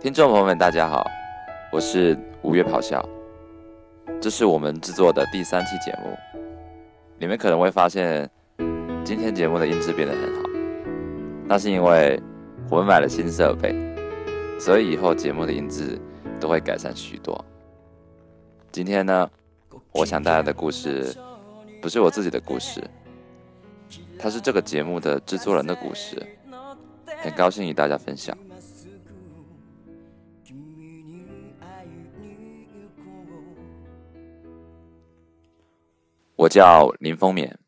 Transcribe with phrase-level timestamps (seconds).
[0.00, 1.04] 听众朋友们，大家好，
[1.72, 3.04] 我是五月咆哮，
[4.20, 6.16] 这是我们制作的第三期节目。
[7.18, 8.30] 你们可能会发现，
[9.04, 10.48] 今天节目的音质变得很好，
[11.46, 12.22] 那是因为
[12.70, 13.74] 我们买了新设备，
[14.60, 16.00] 所以以后节目的音质
[16.38, 17.44] 都会改善许多。
[18.70, 19.28] 今天呢，
[19.90, 21.12] 我想带来的故事
[21.82, 22.80] 不是我自己的故事，
[24.16, 26.24] 它是这个节目的制作人的故事，
[27.20, 28.38] 很高兴与大家分享。
[36.38, 37.58] 我叫林风眠，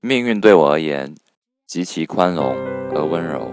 [0.00, 1.12] 命运对我而言
[1.66, 2.54] 极其宽容
[2.94, 3.52] 而温柔。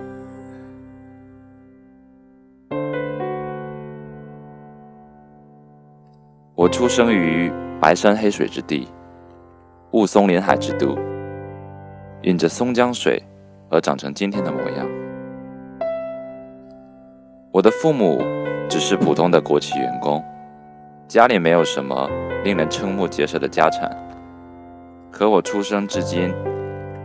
[6.54, 8.88] 我出生于白山黑水之地，
[9.94, 10.96] 雾凇林海之都，
[12.22, 13.20] 饮着松江水
[13.72, 14.88] 而长成今天的模样。
[17.52, 18.20] 我的父母
[18.70, 20.24] 只是普通的国企员工，
[21.08, 22.10] 家里没有什么。
[22.44, 23.92] 令人瞠目结舌的家产，
[25.12, 26.34] 可我出生至今，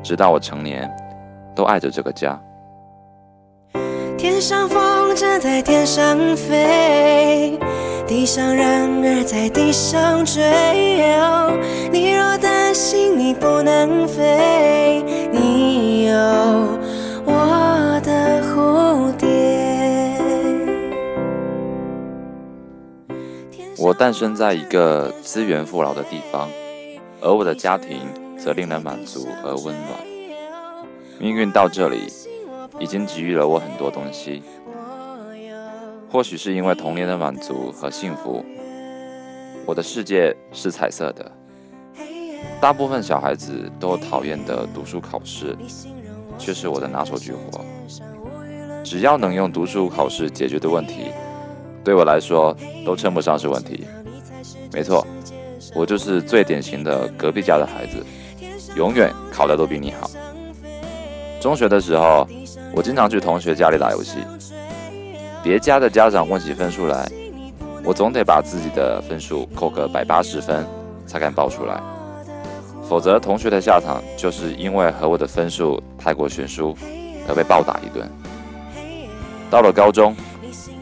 [0.01, 0.89] 直到我成年，
[1.53, 2.39] 都爱着这个家。
[4.17, 7.59] 天上风筝在天上飞，
[8.07, 10.43] 地上人儿在地上追。
[11.91, 16.15] 你若担心你不能飞，你有
[23.93, 26.49] 我诞生在一个资源富饶的地方，
[27.21, 30.01] 而我的家庭则令人满足而温暖。
[31.19, 32.11] 命运到这里，
[32.81, 34.43] 已经给予了我很多东西。
[36.11, 38.43] 或许是因为童年的满足和幸福，
[39.67, 41.31] 我的世界是彩色的。
[42.63, 45.55] 大部分小孩子都讨厌的读书考试，
[46.39, 47.63] 却是我的拿手绝活。
[48.83, 51.09] 只要能用读书考试解决的问题。
[51.85, 53.85] 对我来说，都称不上是问题。
[54.73, 55.07] 没错，
[55.75, 58.05] 我就是最典型的隔壁家的孩子，
[58.77, 60.09] 永远考的都比你好。
[61.41, 62.27] 中学的时候，
[62.73, 64.19] 我经常去同学家里打游戏，
[65.43, 67.11] 别家的家长问起分数来，
[67.85, 70.65] 我总得把自己的分数扣个百八十分
[71.05, 71.83] 才敢报出来，
[72.89, 76.77] 否则同学的下场就是因为和我的分数太过悬殊
[77.29, 78.09] 而被暴打一顿。
[79.51, 80.15] 到了高中。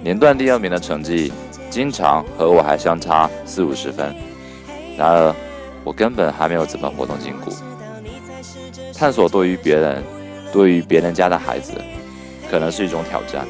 [0.03, 1.31] 年段第二名的成绩，
[1.69, 4.15] 经常和我还相差四五十分。
[4.97, 5.35] 然而，
[5.85, 7.53] 我根本还没有怎么活动筋骨。
[8.95, 10.03] 探索对于别人，
[10.55, 11.73] 对于别人家的孩子，
[12.51, 13.47] 可能是一种挑战，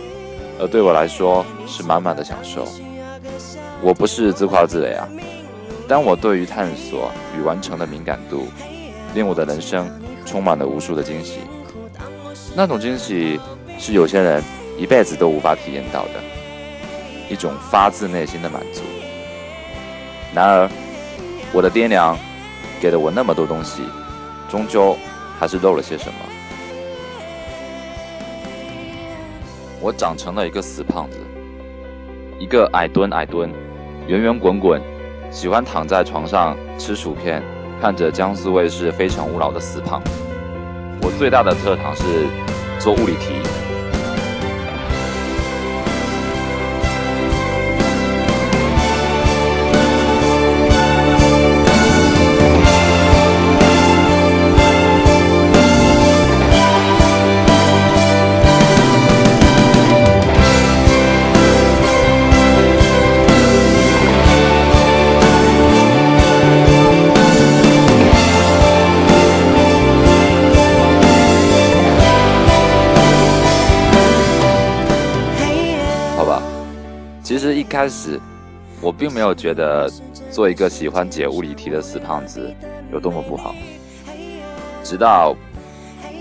[0.59, 2.67] 而对我来说是满满的享受。
[3.81, 5.09] 我不是自夸自擂啊，
[5.87, 8.49] 但我对于探索与完成的敏感度，
[9.15, 9.89] 令我的人生
[10.27, 11.39] 充满了无数的惊喜。
[12.57, 13.39] 那种惊喜，
[13.79, 14.43] 是有些人
[14.77, 16.40] 一辈子都无法体验到的。
[17.31, 18.83] 一种发自内心的满足。
[20.35, 20.69] 然而，
[21.53, 22.19] 我的爹娘
[22.81, 23.83] 给了我那么多东西，
[24.51, 24.97] 终究
[25.39, 26.15] 还是漏了些什么。
[29.81, 31.19] 我长成了一个死胖子，
[32.39, 33.51] 一个矮墩矮墩、
[34.07, 34.83] 圆圆滚滚、
[35.31, 37.43] 喜欢躺在床上吃薯片、
[37.81, 40.03] 看着江苏卫视《非诚勿扰》的死胖。
[41.01, 42.03] 我最大的特长是
[42.79, 43.60] 做物理题。
[77.71, 78.21] 开始，
[78.81, 79.89] 我并没有觉得
[80.29, 82.53] 做一个喜欢解物理题的死胖子
[82.93, 83.55] 有多么不好。
[84.83, 85.37] 直到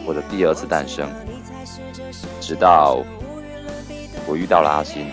[0.06, 1.10] 我的第二次诞生，
[2.40, 3.04] 直到
[4.28, 5.08] 我遇到了阿星。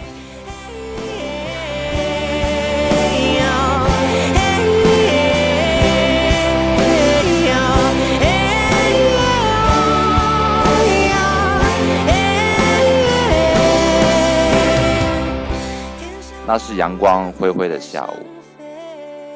[16.48, 18.24] 那是阳光灰灰的下午，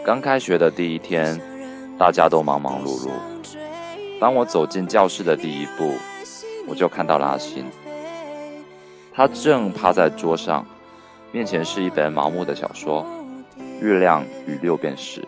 [0.07, 1.37] 刚开学的第一天，
[1.99, 3.11] 大家都忙忙碌碌。
[4.21, 5.93] 当我走进教室的第一步，
[6.69, 7.65] 我就看到了阿星。
[9.13, 10.65] 他正趴在桌上，
[11.33, 13.05] 面前是一本盲目的小说
[13.85, 15.21] 《月亮与六便士》。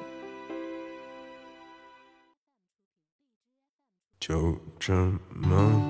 [4.20, 4.92] 就这
[5.34, 5.82] 么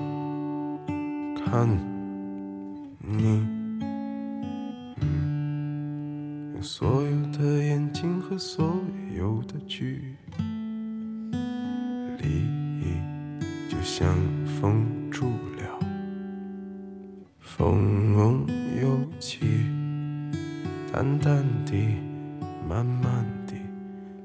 [1.45, 1.69] 看
[2.99, 3.62] 你。
[6.63, 8.73] 所有的眼睛和所
[9.17, 10.15] 有的距
[12.19, 12.47] 离，
[13.67, 14.07] 就像
[14.45, 15.25] 封住
[15.57, 15.85] 了，
[17.41, 18.47] 风
[18.81, 18.87] 又
[19.19, 19.39] 起，
[20.89, 21.73] 淡淡的，
[22.69, 23.53] 慢慢的，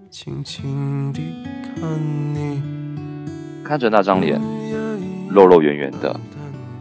[0.08, 1.20] 轻轻的
[1.74, 1.90] 看
[2.32, 2.62] 你，
[3.64, 4.40] 看着那张脸，
[5.28, 6.20] 肉肉圆圆的，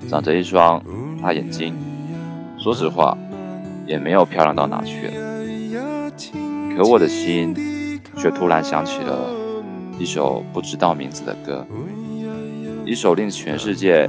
[0.08, 0.80] 长着一双
[1.20, 1.74] 大眼睛，
[2.60, 3.18] 说实话。
[3.88, 5.14] 也没有漂亮到哪去了，
[6.78, 7.56] 可我的心
[8.18, 9.34] 却突然想起了
[9.98, 11.66] 一首不知道名字的歌，
[12.86, 14.08] 一首令全世界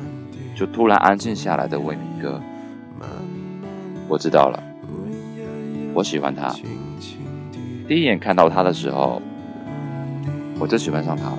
[0.55, 2.39] 就突然安静下来的未名歌。
[4.07, 4.63] 我知道了，
[5.95, 6.55] 我喜欢他。
[7.89, 9.23] 第一眼看到他的时候，
[10.61, 11.39] 我就喜欢上他了。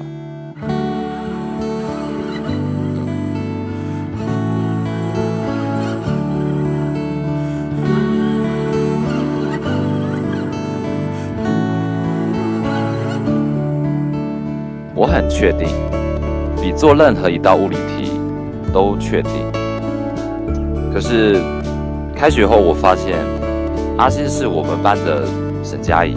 [15.19, 15.67] 很确定，
[16.61, 18.09] 比做任何一道物理题
[18.71, 19.33] 都确定。
[20.93, 21.43] 可是
[22.15, 23.17] 开学后，我发现
[23.97, 25.27] 阿星是我们班的
[25.61, 26.15] 沈佳宜，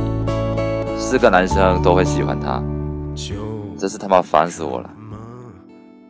[0.96, 2.62] 四个男生都会喜欢他，
[3.76, 4.88] 真是他妈烦死我了！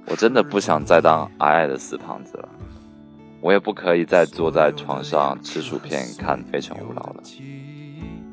[0.09, 2.49] 我真的不想再当矮矮的死胖子了，
[3.41, 7.23] 我也不可以再坐在床上吃薯片看《非诚勿扰》了。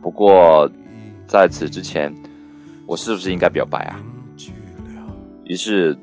[0.01, 0.69] 不过
[1.25, 2.13] 在此之前，
[2.85, 3.95] 我是不是应该表白啊？
[5.50, 5.98] 于是，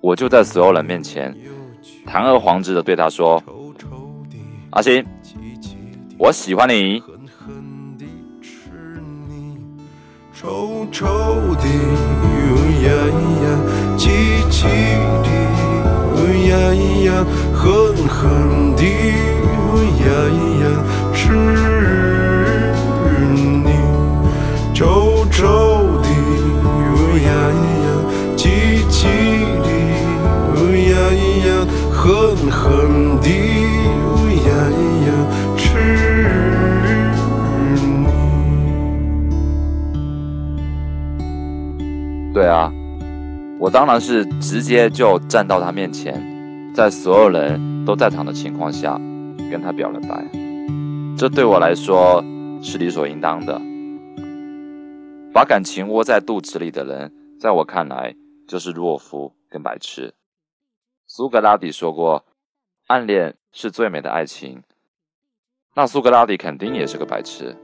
[0.00, 1.36] 我就在所有人面前
[2.06, 3.42] 堂而皇之的对他说
[4.70, 5.04] ：“阿星，
[6.16, 7.02] 我喜欢你。”
[10.32, 11.04] 臭臭
[11.56, 11.66] 的，
[12.86, 12.92] 呀
[13.42, 13.46] 呀，
[13.98, 14.08] 气
[14.52, 14.68] 气
[15.24, 15.28] 的，
[16.46, 16.54] 呀
[17.06, 17.66] 呀，狠
[18.06, 18.84] 狠的，
[19.98, 20.06] 呀
[20.62, 20.64] 呀，
[43.76, 46.14] 当然是直接就站到他面前，
[46.74, 48.94] 在所有人都在场的情况下
[49.50, 50.24] 跟他表了白。
[51.14, 52.24] 这对我来说
[52.62, 53.60] 是理所应当的。
[55.30, 58.16] 把感情窝在肚子里的人，在我看来
[58.48, 60.14] 就是懦夫跟白痴。
[61.06, 62.24] 苏格拉底说过
[62.88, 64.62] ：“暗恋是最美的爱情。”
[65.76, 67.54] 那苏格拉底肯定也是个白痴。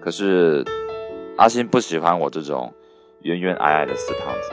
[0.00, 0.64] 可是
[1.36, 2.72] 阿星不喜欢我这种
[3.22, 4.50] 圆圆矮矮的死胖子。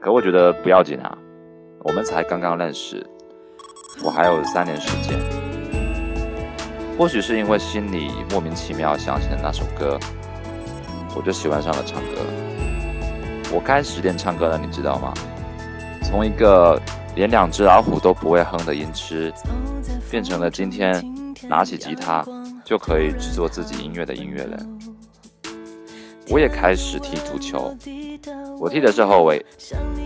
[0.00, 1.16] 可我觉得不要紧啊，
[1.84, 3.06] 我们才刚刚认识，
[4.04, 5.18] 我还有三年时间。
[6.98, 9.98] 或许是因为心里莫名其妙想起了那首歌，
[11.16, 12.20] 我就喜欢上了唱歌。
[13.52, 15.14] 我开始练唱歌了，你知道吗？
[16.02, 16.80] 从一个
[17.14, 19.32] 连两只老虎都不会哼的音痴，
[20.10, 21.02] 变成了今天
[21.48, 22.24] 拿起吉他
[22.64, 24.78] 就可以制作自己音乐的音乐人。
[26.30, 27.76] 我也开始踢足球，
[28.58, 29.44] 我踢的是后卫，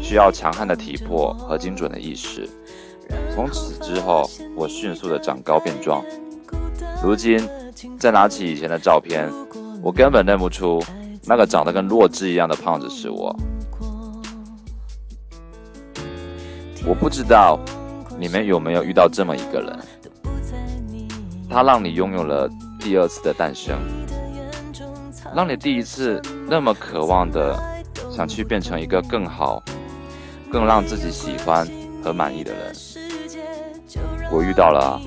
[0.03, 2.49] 需要强悍的体魄和精准的意识。
[3.35, 6.05] 从此之后，我迅速的长高变壮。
[7.03, 7.49] 如今
[7.99, 9.31] 再拿起以前的照片，
[9.81, 10.83] 我根本认不出
[11.25, 13.35] 那个长得跟弱智一样的胖子是我。
[16.87, 17.59] 我不知道
[18.19, 19.79] 你们有没有遇到这么一个人，
[21.49, 22.51] 他让你拥有了
[22.81, 23.79] 第二次的诞生，
[25.35, 27.57] 让你第一次那么渴望的
[28.11, 29.63] 想去变成一个更好、
[30.51, 31.67] 更让自己喜欢
[32.03, 32.73] 和满意的人。
[34.31, 35.01] 我遇到了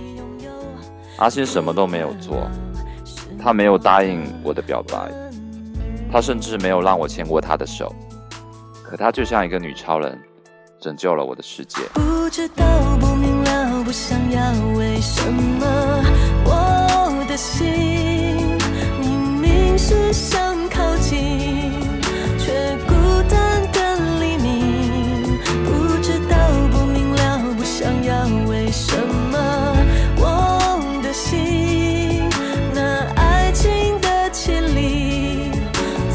[1.17, 2.49] 阿星，什么都没有做，
[3.41, 5.11] 他没有答应我的表白，
[6.11, 7.93] 他甚至没有让我牵过他的手，
[8.83, 10.17] 可他就像一个女超人。
[10.83, 11.79] 拯救了我的世界。
[11.93, 12.65] 不知道，
[12.99, 16.03] 不明了，不想要，为什么
[16.43, 17.90] 我的心
[19.91, 21.71] 明是想靠近，
[22.39, 22.93] 却孤
[23.29, 25.38] 单的黎明。
[25.65, 26.38] 不知道，
[26.71, 29.75] 不明了，不想要，为什么
[30.17, 32.24] 我的心
[32.74, 35.51] 那爱情的潜力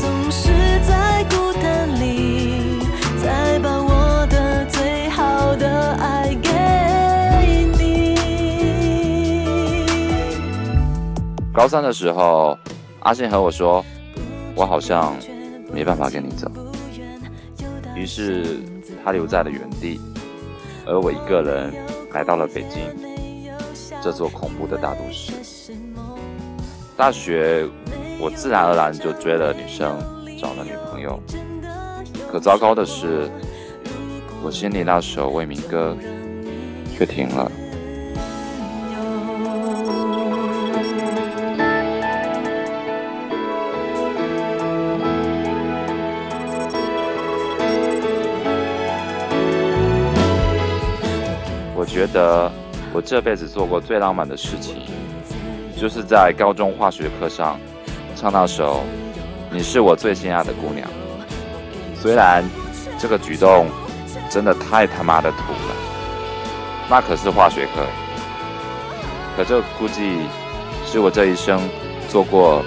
[0.00, 0.48] 总是
[0.88, 2.80] 在孤单里，
[3.22, 6.48] 再把我的最好的爱给
[7.78, 8.16] 你。
[11.52, 12.58] 高三的时候，
[13.06, 13.84] 阿信和我说
[14.56, 15.16] ：“我好像
[15.72, 16.50] 没办法跟你走。”
[17.94, 18.58] 于是
[19.04, 20.00] 他留在了原地，
[20.84, 21.72] 而我一个人
[22.12, 22.82] 来到了北京
[24.02, 25.32] 这座恐怖的大都市。
[26.96, 27.64] 大学
[28.20, 29.96] 我自然而然就追了女生，
[30.40, 31.22] 找了女朋友。
[32.28, 33.30] 可糟糕的是，
[34.42, 35.96] 我心里那首未名歌
[36.98, 37.52] 却停了。
[51.86, 52.50] 觉得
[52.92, 54.82] 我这辈子做过最浪漫的事情，
[55.80, 57.58] 就是在高中化学课上
[58.14, 58.78] 唱那首
[59.50, 60.86] 《你是我最心爱的姑娘》。
[62.00, 62.44] 虽然
[62.98, 63.66] 这个举动
[64.28, 65.74] 真的太他妈的土了，
[66.90, 67.86] 那可是化学课，
[69.36, 70.18] 可这估计
[70.84, 71.60] 是我这一生
[72.08, 72.62] 做过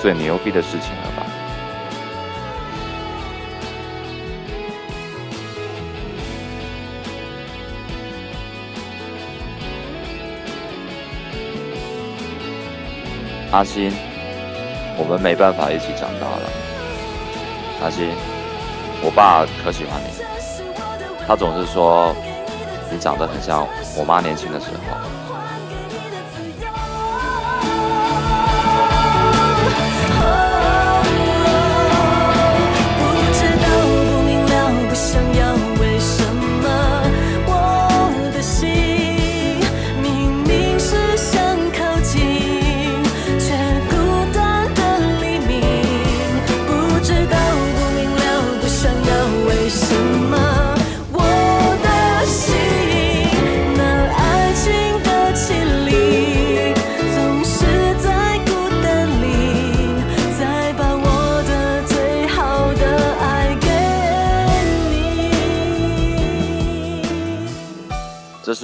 [0.00, 1.23] 最牛逼的事情了吧。
[13.54, 13.92] 阿星，
[14.98, 16.50] 我们没办法一起长大了，
[17.84, 18.10] 阿星。
[19.00, 20.10] 我爸可喜欢你，
[21.24, 22.12] 他总是说
[22.90, 23.64] 你长得很像
[23.96, 25.23] 我妈年轻的时候。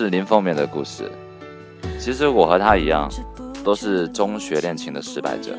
[0.00, 1.12] 是林凤眠的故事。
[1.98, 3.06] 其实我和他一样，
[3.62, 5.54] 都是中学恋情的失败者。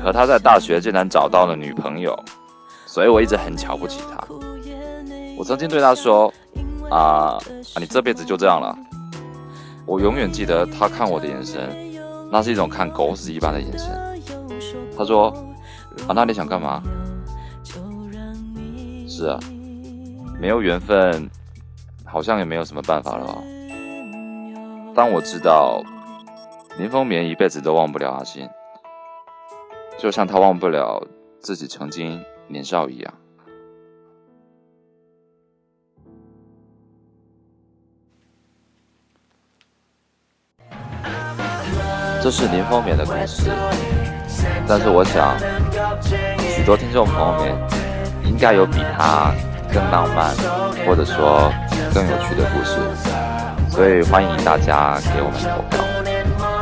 [0.00, 2.16] 可他在大学竟然找到了女朋友，
[2.86, 4.24] 所以我一直很瞧不起他。
[5.36, 6.32] 我曾经对他说
[6.88, 7.36] ：“啊，
[7.80, 8.78] 你这辈子就这样了。”
[9.86, 11.68] 我永远记得他看我的眼神，
[12.30, 14.22] 那是一种看狗屎一般的眼神。
[14.96, 15.30] 他说
[16.06, 16.80] ：“啊，那你想干嘛？”
[19.08, 19.40] 是啊，
[20.40, 21.28] 没有缘分。
[22.10, 23.42] 好像也没有什么办法了。
[24.94, 25.82] 当我知道
[26.78, 28.48] 林风眠一辈子都忘不了阿信，
[29.98, 31.06] 就像他忘不了
[31.38, 33.14] 自己曾经年少一样。
[42.20, 43.50] 这是林风眠的故事，
[44.66, 45.38] 但是我想，
[46.38, 47.54] 许多听众朋友们
[48.24, 49.32] 应该有比他
[49.72, 50.34] 更浪漫，
[50.84, 51.52] 或者说。
[51.98, 52.78] 更有趣的故事，
[53.68, 55.84] 所以欢迎大家给我们投票。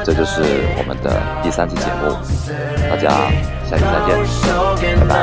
[0.03, 0.41] 这就是
[0.79, 2.17] 我们的第三期节目，
[2.89, 3.11] 大家
[3.69, 4.01] 下期再
[4.81, 5.15] 见，拜拜。